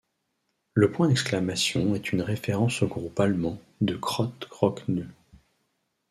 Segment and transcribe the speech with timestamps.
[0.73, 5.07] Le point d'exclamation est une référence au groupe allemand de Krautrock Neu!.